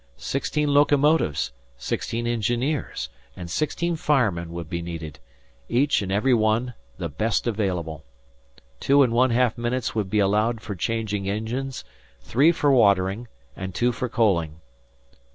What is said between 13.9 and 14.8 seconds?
for coaling.